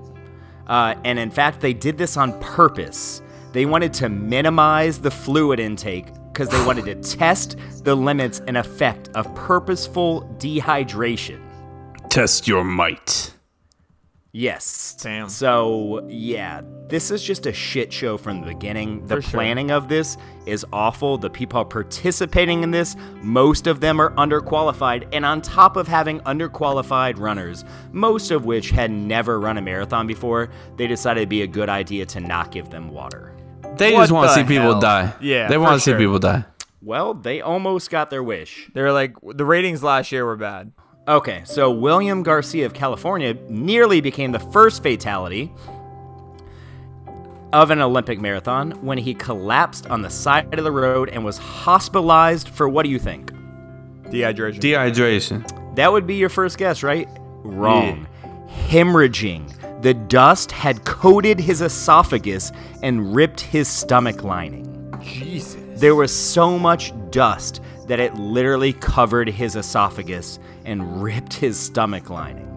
Uh, 0.68 0.96
and 1.03 1.18
in 1.18 1.32
fact, 1.32 1.62
they 1.62 1.74
did 1.74 1.98
this 1.98 2.18
on 2.18 2.38
purpose. 2.39 3.20
They 3.51 3.65
wanted 3.65 3.93
to 3.96 4.10
minimize 4.10 5.00
the 5.00 5.12
fluid 5.12 5.60
intake 5.60 6.08
because 6.31 6.50
they 6.50 6.65
wanted 6.65 6.86
to 6.86 6.96
test 7.17 7.58
the 7.84 7.96
limits 7.96 8.41
and 8.48 8.58
effect 8.58 9.10
of 9.15 9.34
purposeful 9.36 10.24
dehydration. 10.38 11.39
Test 12.10 12.48
your 12.48 12.63
might. 12.63 13.34
Yes. 14.34 14.96
Damn. 15.01 15.27
So, 15.27 16.08
yeah, 16.08 16.62
this 16.88 17.12
is 17.12 17.22
just 17.22 17.46
a 17.48 17.51
shit 17.51 17.91
show 17.91 18.17
from 18.17 18.39
the 18.39 18.48
beginning. 18.48 19.05
The 19.08 19.17
For 19.17 19.22
sure. 19.22 19.31
planning 19.31 19.72
of 19.72 19.89
this 19.89 20.15
is 20.46 20.65
awful. 20.72 21.17
The 21.17 21.29
people 21.29 21.65
participating 21.65 22.63
in 22.63 22.72
this, 22.72 22.96
most 23.22 23.67
of 23.67 23.81
them 23.81 24.00
are 24.00 24.12
underqualified. 24.12 25.10
And 25.12 25.25
on 25.25 25.41
top 25.41 25.75
of 25.75 25.86
having 25.89 26.22
underqualified 26.22 27.20
runners, 27.20 27.65
most 27.91 28.31
of 28.31 28.46
which 28.46 28.72
had 28.72 28.89
never 28.89 29.38
run 29.38 29.58
a 29.58 29.62
marathon 29.62 30.08
before, 30.08 30.50
they 30.77 30.88
decided 30.88 31.22
it'd 31.22 31.29
be 31.29 31.41
a 31.41 31.48
good 31.48 31.67
idea 31.67 32.05
to 32.05 32.22
not 32.22 32.51
give 32.51 32.70
them 32.70 32.88
water. 32.88 33.34
They 33.77 33.93
What 33.93 34.01
just 34.01 34.11
want 34.11 34.29
to 34.29 34.35
see 34.35 34.43
people 34.43 34.71
hell? 34.73 34.79
die. 34.81 35.13
Yeah, 35.21 35.47
They 35.47 35.57
want 35.57 35.75
to 35.75 35.79
see 35.79 35.93
people 35.95 36.19
die. 36.19 36.45
Well, 36.83 37.13
they 37.13 37.41
almost 37.41 37.89
got 37.89 38.09
their 38.09 38.23
wish. 38.23 38.69
They're 38.73 38.91
like 38.91 39.15
the 39.23 39.45
ratings 39.45 39.83
last 39.83 40.11
year 40.11 40.25
were 40.25 40.35
bad. 40.35 40.71
Okay, 41.07 41.41
so 41.45 41.71
William 41.71 42.23
Garcia 42.23 42.65
of 42.65 42.73
California 42.73 43.35
nearly 43.49 44.01
became 44.01 44.31
the 44.31 44.39
first 44.39 44.81
fatality 44.83 45.51
of 47.53 47.69
an 47.69 47.81
Olympic 47.81 48.19
marathon 48.21 48.71
when 48.83 48.97
he 48.97 49.13
collapsed 49.13 49.87
on 49.87 50.01
the 50.01 50.09
side 50.09 50.57
of 50.57 50.63
the 50.63 50.71
road 50.71 51.09
and 51.09 51.25
was 51.25 51.37
hospitalized 51.37 52.47
for 52.49 52.69
what 52.69 52.83
do 52.83 52.89
you 52.89 52.99
think? 52.99 53.31
Dehydration. 54.05 54.59
Dehydration. 54.59 55.75
That 55.75 55.91
would 55.91 56.07
be 56.07 56.15
your 56.15 56.29
first 56.29 56.57
guess, 56.57 56.81
right? 56.83 57.07
Wrong. 57.43 58.07
Hemorrhaging. 58.67 59.51
The 59.81 59.95
dust 59.95 60.51
had 60.51 60.85
coated 60.85 61.39
his 61.39 61.61
esophagus 61.61 62.51
and 62.83 63.15
ripped 63.15 63.41
his 63.41 63.67
stomach 63.67 64.23
lining. 64.23 64.67
Jesus. 65.01 65.59
There 65.79 65.95
was 65.95 66.13
so 66.15 66.59
much 66.59 66.93
dust 67.09 67.61
that 67.88 68.00
it 68.00 68.13
literally 68.13 68.73
covered 68.73 69.27
his 69.27 69.55
esophagus 69.55 70.38
and 70.65 71.01
ripped 71.01 71.33
his 71.33 71.59
stomach 71.59 72.11
lining. 72.11 72.47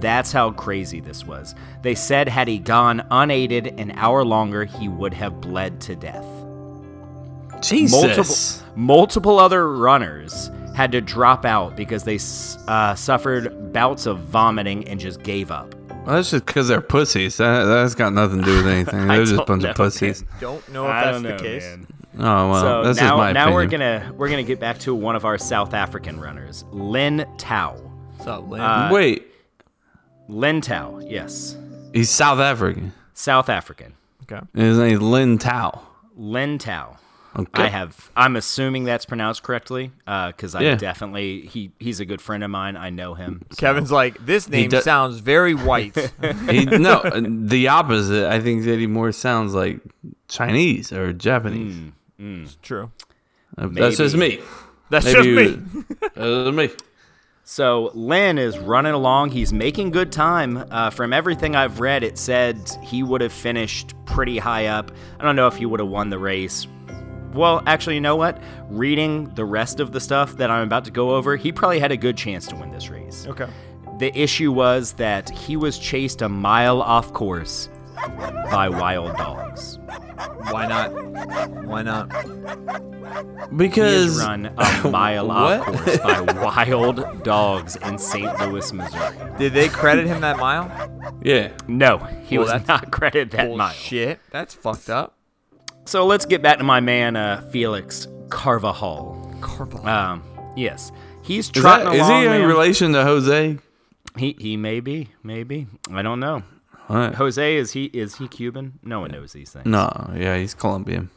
That's 0.00 0.30
how 0.30 0.52
crazy 0.52 1.00
this 1.00 1.26
was. 1.26 1.56
They 1.82 1.96
said 1.96 2.28
had 2.28 2.46
he 2.46 2.58
gone 2.58 3.04
unaided 3.10 3.78
an 3.80 3.90
hour 3.96 4.24
longer, 4.24 4.64
he 4.64 4.88
would 4.88 5.12
have 5.14 5.40
bled 5.40 5.80
to 5.82 5.96
death. 5.96 6.24
Jesus. 7.60 8.62
Multiple, 8.62 8.76
multiple 8.76 9.38
other 9.40 9.76
runners 9.76 10.52
had 10.76 10.92
to 10.92 11.00
drop 11.00 11.44
out 11.44 11.74
because 11.74 12.04
they 12.04 12.20
uh, 12.68 12.94
suffered 12.94 13.72
bouts 13.72 14.06
of 14.06 14.20
vomiting 14.20 14.86
and 14.86 15.00
just 15.00 15.24
gave 15.24 15.50
up. 15.50 15.74
Well, 16.08 16.16
that's 16.16 16.30
just 16.30 16.46
because 16.46 16.68
they're 16.68 16.80
pussies. 16.80 17.36
That, 17.36 17.64
that's 17.64 17.94
got 17.94 18.14
nothing 18.14 18.38
to 18.38 18.44
do 18.46 18.56
with 18.56 18.66
anything. 18.74 19.08
They're 19.08 19.26
just 19.26 19.38
a 19.38 19.44
bunch 19.44 19.62
know, 19.62 19.70
of 19.70 19.76
pussies. 19.76 20.24
Don't 20.40 20.66
know 20.72 20.86
if 20.86 20.90
I 20.90 21.04
that's 21.04 21.16
don't 21.16 21.22
the 21.22 21.28
know, 21.28 21.38
case. 21.38 21.62
man. 21.62 21.86
Oh 22.18 22.50
well, 22.50 22.60
so 22.62 22.82
that's 22.82 22.98
now, 22.98 23.08
just 23.08 23.16
my 23.18 23.32
now 23.32 23.52
we're 23.52 23.66
gonna 23.66 24.14
we're 24.16 24.30
gonna 24.30 24.42
get 24.42 24.58
back 24.58 24.78
to 24.80 24.94
one 24.94 25.16
of 25.16 25.26
our 25.26 25.36
South 25.36 25.74
African 25.74 26.18
runners, 26.18 26.64
Lin 26.72 27.26
Tao. 27.36 27.74
What's 27.74 28.26
up, 28.26 28.48
Lynn? 28.48 28.62
Uh, 28.62 28.88
Wait, 28.90 29.26
Lin 30.28 30.62
Tao, 30.62 30.98
yes, 31.04 31.58
he's 31.92 32.08
South 32.08 32.38
African. 32.38 32.94
South 33.12 33.50
African. 33.50 33.92
okay. 34.22 34.40
His 34.54 34.78
name's 34.78 35.02
Lin 35.02 35.36
Tao. 35.36 35.86
Lin 36.16 36.56
Tao. 36.56 36.96
Okay. 37.38 37.62
I 37.62 37.68
have. 37.68 38.10
I'm 38.16 38.34
assuming 38.34 38.82
that's 38.82 39.04
pronounced 39.04 39.44
correctly, 39.44 39.92
because 40.04 40.56
I 40.56 40.62
Yeah. 40.62 40.74
definitely 40.74 41.42
he 41.42 41.70
he's 41.78 42.00
a 42.00 42.04
good 42.04 42.20
friend 42.20 42.42
of 42.42 42.50
mine. 42.50 42.76
I 42.76 42.90
know 42.90 43.14
him. 43.14 43.44
so- 43.50 43.56
Kevin's 43.58 43.92
like, 43.92 44.24
this 44.26 44.48
name 44.48 44.70
do- 44.70 44.80
sounds 44.80 45.20
very 45.20 45.54
white. 45.54 45.94
He, 46.50 46.64
no, 46.64 47.02
the 47.20 47.68
opposite. 47.68 48.28
I 48.28 48.40
think 48.40 48.64
that 48.64 48.78
he 48.78 48.86
more 48.88 49.12
sounds 49.12 49.54
like 49.54 49.78
Chinese 50.28 50.92
or 50.92 51.12
Japanese. 51.12 51.92
it's 52.18 52.56
True. 52.62 52.90
Uh, 53.56 53.68
That's 53.70 53.96
just 53.98 54.16
me. 54.16 54.40
That's 54.90 55.04
Maybe 55.06 55.34
just 55.36 55.58
me. 55.60 55.84
That's 56.14 56.14
just 56.16 56.54
me. 56.54 56.70
So 57.44 57.90
Lin 57.94 58.36
is 58.38 58.58
running 58.58 58.92
along. 58.92 59.30
He's 59.30 59.52
making 59.52 59.90
good 59.90 60.12
time. 60.12 60.64
Uh, 60.70 60.90
from 60.90 61.12
everything 61.12 61.56
I've 61.56 61.80
read, 61.80 62.02
it 62.02 62.18
said 62.18 62.58
he 62.82 63.02
would 63.02 63.20
have 63.20 63.32
finished 63.32 63.94
pretty 64.06 64.38
high 64.38 64.66
up. 64.66 64.90
I 65.18 65.24
don't 65.24 65.36
know 65.36 65.46
if 65.46 65.56
he 65.56 65.64
would 65.66 65.80
have 65.80 65.88
won 65.88 66.10
the 66.10 66.18
race. 66.18 66.66
Well, 67.34 67.62
actually, 67.66 67.94
you 67.96 68.00
know 68.00 68.16
what? 68.16 68.40
Reading 68.68 69.32
the 69.34 69.44
rest 69.44 69.80
of 69.80 69.92
the 69.92 70.00
stuff 70.00 70.36
that 70.38 70.50
I'm 70.50 70.62
about 70.66 70.84
to 70.86 70.90
go 70.90 71.14
over, 71.14 71.36
he 71.36 71.52
probably 71.52 71.78
had 71.80 71.92
a 71.92 71.96
good 71.96 72.16
chance 72.16 72.46
to 72.48 72.56
win 72.56 72.70
this 72.70 72.88
race. 72.88 73.26
Okay. 73.28 73.48
The 73.98 74.16
issue 74.18 74.52
was 74.52 74.92
that 74.94 75.28
he 75.30 75.56
was 75.56 75.78
chased 75.78 76.22
a 76.22 76.28
mile 76.28 76.80
off 76.80 77.12
course 77.12 77.68
by 78.50 78.68
wild 78.68 79.16
dogs. 79.16 79.78
Why 80.50 80.66
not? 80.66 80.92
Why 81.64 81.82
not? 81.82 82.08
Because. 82.08 83.50
He 83.50 83.56
Because 83.56 84.18
has 84.18 84.26
run 84.26 84.46
a 84.56 84.88
mile 84.90 85.30
off 85.30 85.64
course 85.66 85.98
by 85.98 86.20
wild 86.42 87.22
dogs 87.24 87.76
in 87.76 87.98
St. 87.98 88.38
Louis, 88.40 88.72
Missouri. 88.72 89.16
Did 89.36 89.52
they 89.52 89.68
credit 89.68 90.06
him 90.06 90.20
that 90.20 90.38
mile? 90.38 90.70
yeah, 91.22 91.50
No, 91.66 91.98
he 91.98 92.38
Well, 92.38 92.52
was 92.54 92.66
not 92.68 92.90
credited 92.92 93.32
that 93.32 93.54
mile. 93.56 93.72
Shit. 93.72 94.20
That's 94.30 94.54
fucked 94.54 94.88
up. 94.90 95.16
So 95.88 96.04
let's 96.04 96.26
get 96.26 96.42
back 96.42 96.58
to 96.58 96.64
my 96.64 96.80
man, 96.80 97.16
uh, 97.16 97.40
Felix 97.50 98.06
Carvajal. 98.28 99.38
Carval. 99.40 99.86
Um, 99.86 100.22
yes, 100.54 100.92
he's 101.22 101.46
is, 101.46 101.52
trotting 101.52 101.86
that, 101.86 101.94
is 101.94 102.00
along. 102.00 102.20
he 102.20 102.26
in 102.26 102.32
man. 102.32 102.46
relation 102.46 102.92
to 102.92 103.04
Jose? 103.04 103.58
He 104.18 104.36
he 104.38 104.58
may 104.58 104.80
be, 104.80 105.08
maybe. 105.22 105.66
I 105.90 106.02
don't 106.02 106.20
know. 106.20 106.42
Right. 106.90 107.14
Jose 107.14 107.56
is 107.56 107.72
he 107.72 107.84
is 107.86 108.16
he 108.16 108.28
Cuban? 108.28 108.78
No 108.82 109.00
one 109.00 109.12
knows 109.12 109.32
these 109.32 109.50
things. 109.50 109.64
No, 109.64 109.90
yeah, 110.14 110.36
he's 110.36 110.52
Colombian. 110.52 111.08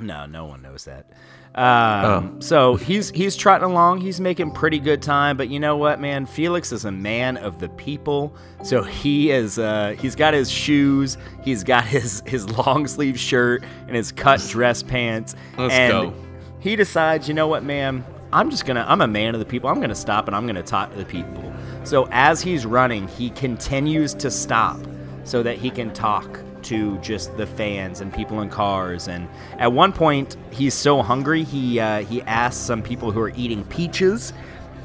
No, 0.00 0.26
no 0.26 0.44
one 0.44 0.60
knows 0.60 0.84
that. 0.84 1.06
Um, 1.54 2.42
So 2.42 2.76
he's 2.76 3.10
he's 3.10 3.34
trotting 3.34 3.64
along. 3.64 4.02
He's 4.02 4.20
making 4.20 4.50
pretty 4.50 4.78
good 4.78 5.00
time. 5.00 5.38
But 5.38 5.48
you 5.48 5.58
know 5.58 5.76
what, 5.78 6.00
man? 6.00 6.26
Felix 6.26 6.70
is 6.70 6.84
a 6.84 6.92
man 6.92 7.38
of 7.38 7.60
the 7.60 7.70
people. 7.70 8.36
So 8.62 8.82
he 8.82 9.30
is. 9.30 9.58
Uh, 9.58 9.96
he's 9.98 10.14
got 10.14 10.34
his 10.34 10.50
shoes. 10.50 11.16
He's 11.42 11.64
got 11.64 11.84
his 11.86 12.22
his 12.26 12.48
long 12.50 12.86
sleeve 12.86 13.18
shirt 13.18 13.64
and 13.86 13.96
his 13.96 14.12
cut 14.12 14.46
dress 14.50 14.82
pants. 14.82 15.34
Let's 15.56 15.72
and 15.72 15.92
go. 15.92 16.14
He 16.60 16.76
decides, 16.76 17.26
you 17.26 17.32
know 17.32 17.46
what, 17.48 17.64
man? 17.64 18.04
I'm 18.34 18.50
just 18.50 18.66
gonna. 18.66 18.84
I'm 18.86 19.00
a 19.00 19.06
man 19.08 19.34
of 19.34 19.38
the 19.38 19.46
people. 19.46 19.70
I'm 19.70 19.80
gonna 19.80 19.94
stop 19.94 20.26
and 20.26 20.36
I'm 20.36 20.46
gonna 20.46 20.62
talk 20.62 20.90
to 20.92 20.98
the 20.98 21.06
people. 21.06 21.54
So 21.84 22.06
as 22.10 22.42
he's 22.42 22.66
running, 22.66 23.08
he 23.08 23.30
continues 23.30 24.12
to 24.14 24.30
stop 24.30 24.78
so 25.24 25.42
that 25.42 25.56
he 25.56 25.70
can 25.70 25.90
talk 25.94 26.40
to 26.66 26.98
just 26.98 27.36
the 27.36 27.46
fans 27.46 28.00
and 28.00 28.12
people 28.12 28.40
in 28.40 28.48
cars. 28.50 29.08
And 29.08 29.28
at 29.58 29.72
one 29.72 29.92
point, 29.92 30.36
he's 30.50 30.74
so 30.74 31.02
hungry, 31.02 31.44
he 31.44 31.80
uh, 31.80 32.02
he 32.04 32.22
asks 32.22 32.60
some 32.60 32.82
people 32.82 33.10
who 33.10 33.20
are 33.20 33.32
eating 33.36 33.64
peaches 33.64 34.32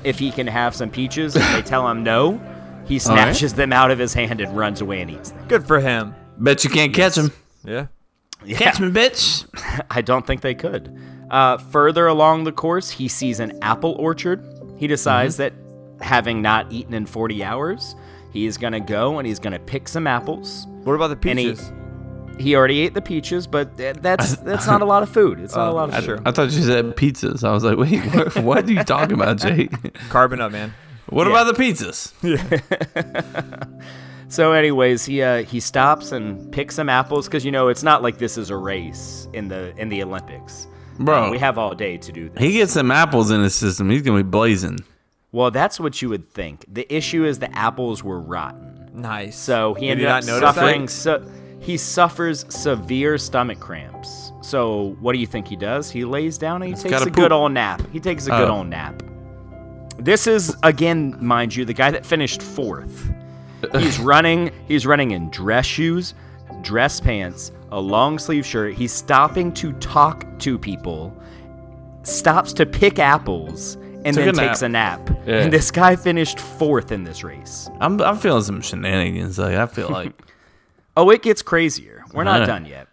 if 0.03 0.17
he 0.17 0.31
can 0.31 0.47
have 0.47 0.75
some 0.75 0.89
peaches. 0.89 1.35
And 1.35 1.43
they 1.55 1.61
tell 1.61 1.88
him 1.88 2.03
no. 2.03 2.33
He 2.85 3.00
All 3.00 3.15
right. 3.15 3.23
snatches 3.23 3.53
them 3.53 3.71
out 3.71 3.91
of 3.91 4.00
his 4.00 4.13
hand 4.13 4.41
and 4.41 4.57
runs 4.57 4.81
away 4.81 5.01
and 5.01 5.11
eats 5.11 5.31
them. 5.31 5.47
Good 5.47 5.65
for 5.65 5.79
him. 5.79 6.15
Bet 6.38 6.63
you 6.63 6.69
can't 6.69 6.93
catch 6.93 7.15
him. 7.15 7.31
Yeah. 7.63 7.88
Catch 8.50 8.79
me, 8.79 8.89
bitch. 8.89 9.45
I 9.91 10.01
don't 10.01 10.25
think 10.25 10.41
they 10.41 10.55
could. 10.55 10.97
Uh, 11.29 11.57
further 11.57 12.07
along 12.07 12.43
the 12.43 12.51
course, 12.51 12.89
he 12.89 13.07
sees 13.07 13.39
an 13.39 13.57
apple 13.61 13.95
orchard. 14.00 14.43
He 14.77 14.88
decides 14.88 15.38
that 15.38 15.53
having 16.01 16.41
not 16.41 16.71
eaten 16.71 16.93
in 16.95 17.05
40 17.05 17.43
hours, 17.43 17.95
he 18.33 18.47
is 18.47 18.57
going 18.57 18.73
to 18.73 18.79
go 18.79 19.19
and 19.19 19.27
he's 19.27 19.39
going 19.39 19.53
to 19.53 19.59
pick 19.59 19.88
some 19.88 20.07
apples. 20.07 20.65
What 20.83 20.93
about 20.93 21.07
the 21.21 21.29
And 21.29 21.39
he- 21.39 21.50
peaches? 21.51 21.71
He 22.39 22.55
already 22.55 22.79
ate 22.81 22.93
the 22.95 23.01
peaches, 23.01 23.45
but 23.45 23.77
that's 23.77 24.35
that's 24.38 24.65
not 24.65 24.81
a 24.81 24.85
lot 24.85 25.03
of 25.03 25.09
food. 25.09 25.39
It's 25.39 25.55
not 25.55 25.67
a 25.67 25.71
Oh, 25.71 25.75
lot 25.75 25.89
of 25.89 25.95
I, 25.95 25.97
food. 26.00 26.05
Sure. 26.05 26.19
I 26.25 26.31
thought 26.31 26.51
you 26.51 26.61
said 26.63 26.95
pizzas. 26.95 27.43
I 27.43 27.51
was 27.51 27.63
like, 27.63 27.77
wait, 27.77 28.00
what, 28.15 28.35
what 28.43 28.65
are 28.67 28.71
you 28.71 28.83
talking 28.83 29.13
about, 29.13 29.38
Jay? 29.38 29.67
Carbon 30.09 30.41
up, 30.41 30.51
man. 30.51 30.73
What 31.09 31.27
Yeah. 31.27 31.33
about 31.41 31.55
the 31.55 31.61
pizzas? 31.63 32.13
So, 34.29 34.53
anyways, 34.53 35.03
he 35.05 35.21
uh, 35.21 35.43
he 35.43 35.59
stops 35.59 36.13
and 36.13 36.50
picks 36.53 36.75
some 36.75 36.88
apples 36.88 37.27
because 37.27 37.43
you 37.43 37.51
know 37.51 37.67
it's 37.67 37.83
not 37.83 38.01
like 38.01 38.17
this 38.17 38.38
is 38.38 38.50
a 38.50 38.55
race 38.55 39.27
in 39.33 39.50
the 39.50 39.73
in 39.77 39.89
the 39.89 40.01
Olympics. 40.01 40.67
Bro. 41.00 41.25
Uh, 41.25 41.31
we 41.31 41.38
have 41.39 41.57
all 41.57 41.75
day 41.75 41.97
to 41.97 42.11
do 42.13 42.29
this. 42.29 42.39
He 42.41 42.53
gets 42.53 42.71
some 42.71 42.91
apples 42.91 43.29
in 43.29 43.41
his 43.41 43.53
system. 43.53 43.89
He's 43.89 44.03
gonna 44.03 44.23
be 44.23 44.29
blazing. 44.29 44.79
well, 45.33 45.51
that's 45.51 45.81
what 45.81 46.01
you 46.01 46.07
would 46.09 46.31
think. 46.31 46.63
The 46.71 46.91
issue 46.93 47.25
is 47.25 47.39
the 47.39 47.53
apples 47.57 48.03
were 48.05 48.21
rotten. 48.21 48.70
Nice. 48.93 49.38
So 49.38 49.74
he 49.75 49.88
Did 49.88 49.91
ended 50.03 50.07
up 50.07 50.24
suffering. 50.24 50.81
that? 50.86 50.91
So 50.91 51.24
he 51.60 51.77
suffers 51.77 52.45
severe 52.50 53.17
stomach 53.17 53.60
cramps. 53.60 54.31
So 54.41 54.98
what 55.00 55.13
do 55.13 55.19
you 55.19 55.27
think 55.27 55.48
he 55.48 55.55
does? 55.55 55.89
He 55.91 56.03
lays 56.05 56.38
down 56.38 56.62
and 56.62 56.69
he 56.75 56.75
takes 56.81 56.89
gotta 56.91 57.07
a 57.07 57.12
good 57.12 57.31
old 57.31 57.51
nap. 57.51 57.81
He 57.93 58.00
takes 58.00 58.27
a 58.27 58.31
good 58.31 58.50
Oh. 58.50 58.57
old 58.57 58.67
nap. 58.67 59.01
This 59.98 60.25
is 60.27 60.55
again, 60.63 61.15
mind 61.19 61.55
you, 61.55 61.63
the 61.65 61.74
guy 61.74 61.91
that 61.91 62.05
finished 62.05 62.41
fourth. 62.41 63.12
He's 63.77 64.00
running. 64.13 64.51
He's 64.67 64.86
running 64.88 65.12
in 65.12 65.29
dress 65.29 65.65
shoes, 65.67 66.15
dress 66.62 67.00
pants, 67.00 67.51
a 67.71 67.79
long 67.79 68.17
sleeve 68.17 68.45
shirt. 68.45 68.74
He's 68.74 68.91
stopping 68.91 69.53
to 69.53 69.71
talk 69.74 70.25
to 70.39 70.57
people, 70.57 71.15
stops 72.03 72.51
to 72.53 72.65
pick 72.65 72.98
apples, 72.98 73.77
and 74.05 74.15
Took 74.15 74.25
then 74.25 74.29
a 74.29 74.48
takes 74.48 74.62
a 74.62 74.70
nap. 74.70 75.10
Yeah. 75.25 75.41
And 75.43 75.53
this 75.53 75.70
guy 75.70 75.96
finished 75.96 76.39
fourth 76.39 76.91
in 76.91 77.03
this 77.03 77.24
race. 77.24 77.70
I'm 77.79 78.01
I'm 78.01 78.17
feeling 78.17 78.41
some 78.41 78.60
shenanigans. 78.62 79.38
Like 79.38 79.55
I 79.55 79.67
feel 79.67 79.89
like 79.89 80.13
Oh, 80.98 81.10
it 81.12 81.22
gets 81.22 81.41
crazier. 81.43 82.03
We're 82.13 82.24
not 82.24 82.48
done 82.48 82.65
yet. 82.65 82.88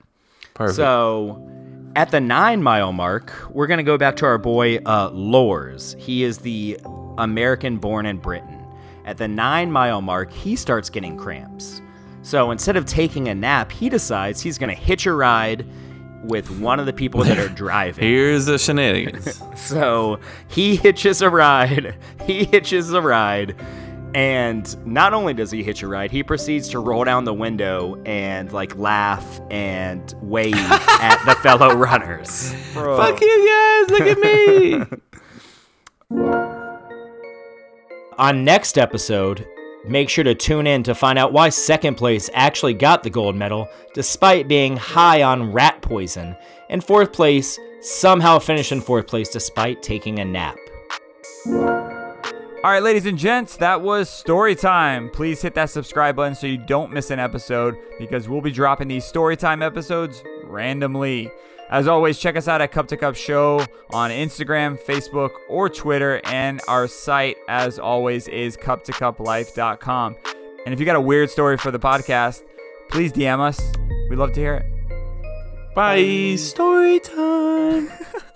perfect. 0.55 0.77
So, 0.77 1.43
at 1.97 2.11
the 2.11 2.21
nine 2.21 2.63
mile 2.63 2.93
mark, 2.93 3.33
we're 3.51 3.67
going 3.67 3.79
to 3.79 3.85
go 3.85 3.97
back 3.99 4.15
to 4.17 4.27
our 4.27 4.39
boy 4.39 4.77
uh, 4.87 5.11
Lorz. 5.13 5.97
He 5.99 6.23
is 6.23 6.39
the 6.39 6.79
American 7.17 7.79
born 7.79 8.07
in 8.07 8.19
Britain. 8.19 8.63
At 9.05 9.17
the 9.17 9.27
nine 9.27 9.73
mile 9.73 10.01
mark, 10.03 10.31
he 10.33 10.55
starts 10.55 10.91
getting 10.91 11.17
cramps. 11.17 11.81
So, 12.23 12.51
instead 12.51 12.77
of 12.77 12.85
taking 12.85 13.29
a 13.29 13.35
nap, 13.35 13.73
he 13.73 13.89
decides 13.89 14.41
he's 14.43 14.59
going 14.59 14.69
to 14.69 14.81
hitch 14.81 15.07
a 15.07 15.13
ride 15.15 15.67
with 16.25 16.51
one 16.61 16.81
of 16.81 16.87
the 16.87 16.93
people 16.93 17.23
that 17.25 17.39
are 17.39 17.49
driving. 17.55 18.05
Here's 18.05 18.47
the 18.47 18.59
shenanigans. 18.59 19.43
So 19.57 20.21
he 20.49 20.77
hitches 20.77 21.21
a 21.23 21.29
ride. 21.31 21.97
He 22.27 22.45
hitches 22.45 22.93
a 22.93 23.01
ride. 23.01 23.55
And 24.15 24.87
not 24.87 25.13
only 25.15 25.35
does 25.35 25.51
he 25.51 25.63
hitch 25.63 25.83
a 25.83 25.89
ride, 25.89 26.11
he 26.11 26.23
proceeds 26.23 26.69
to 26.71 26.79
roll 26.79 27.05
down 27.05 27.25
the 27.25 27.35
window 27.35 28.01
and 28.07 28.51
like 28.53 28.77
laugh 28.77 29.41
and 29.51 30.15
wave 30.23 30.55
at 30.57 31.23
the 31.27 31.35
fellow 31.37 31.75
runners. 31.75 32.53
Fuck 32.73 33.21
you 33.21 33.47
guys! 33.47 33.91
Look 33.91 34.09
at 34.09 34.19
me. 34.19 34.85
On 38.19 38.45
next 38.45 38.79
episode, 38.79 39.47
make 39.89 40.09
sure 40.09 40.25
to 40.25 40.35
tune 40.35 40.67
in 40.67 40.83
to 40.85 40.95
find 40.95 41.19
out 41.19 41.33
why 41.33 41.49
second 41.49 41.97
place 41.97 42.31
actually 42.35 42.75
got 42.75 43.03
the 43.03 43.11
gold 43.11 43.37
medal 43.37 43.69
despite 43.95 44.49
being 44.49 44.77
high 44.77 45.23
on 45.23 45.53
rat 45.53 45.83
poison, 45.83 46.37
and 46.69 46.85
fourth 46.85 47.13
place 47.13 47.59
somehow 47.81 48.39
finished 48.39 48.73
in 48.73 48.81
fourth 48.81 49.07
place 49.07 49.29
despite 49.29 49.83
taking 49.83 50.19
a 50.19 50.25
nap. 50.25 50.57
All 52.65 52.73
right, 52.73 52.83
ladies 52.83 53.07
and 53.07 53.17
gents, 53.17 53.57
that 53.59 53.83
was 53.83 54.11
story 54.11 54.57
time. 54.57 55.11
Please 55.11 55.41
hit 55.41 55.55
that 55.55 55.71
subscribe 55.71 56.17
button 56.17 56.35
so 56.35 56.49
you 56.49 56.59
don't 56.59 56.93
miss 56.93 57.11
an 57.13 57.21
episode 57.21 57.77
because 58.01 58.29
we'll 58.29 58.41
be 58.41 58.51
dropping 58.51 58.89
these 58.89 59.05
story 59.05 59.37
time 59.37 59.63
episodes 59.63 60.25
randomly. 60.45 61.31
As 61.71 61.87
always, 61.87 62.19
check 62.19 62.37
us 62.37 62.49
out 62.49 62.61
at 62.61 62.73
Cup 62.73 62.89
to 62.89 62.97
Cup 62.97 63.15
Show 63.15 63.65
on 63.91 64.11
Instagram, 64.11 64.81
Facebook, 64.83 65.31
or 65.49 65.69
Twitter, 65.69 66.21
and 66.25 66.61
our 66.67 66.87
site, 66.89 67.37
as 67.49 67.79
always, 67.79 68.27
is 68.29 68.57
cup2cuplife.com. 68.57 70.17
And 70.65 70.73
if 70.73 70.81
you 70.81 70.87
got 70.87 70.97
a 70.97 71.01
weird 71.01 71.31
story 71.31 71.59
for 71.59 71.71
the 71.71 71.79
podcast, 71.79 72.43
please 72.91 73.13
DM 73.13 73.41
us. 73.41 73.61
We'd 74.09 74.17
love 74.17 74.33
to 74.33 74.41
hear 74.41 74.55
it. 74.55 75.75
Bye. 75.75 76.37
Story 76.37 77.01
time. 77.01 77.91